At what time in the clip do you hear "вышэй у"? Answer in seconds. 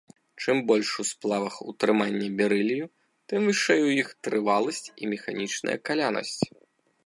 3.53-3.95